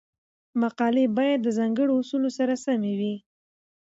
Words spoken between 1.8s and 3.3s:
اصولو سره سمې وي.